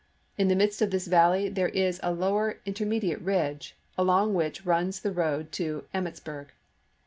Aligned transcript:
In 0.35 0.47
the 0.47 0.55
midst 0.55 0.81
of 0.81 0.89
this 0.89 1.05
valley 1.05 1.47
there 1.47 1.69
is 1.69 1.99
a 2.01 2.11
lower 2.11 2.57
intermedi 2.65 3.11
ate 3.11 3.21
ridge, 3.21 3.75
along 3.99 4.33
which 4.33 4.65
runs 4.65 4.99
the 5.01 5.11
road 5.11 5.51
to 5.51 5.83
Emmits 5.93 6.19
burg. 6.19 6.47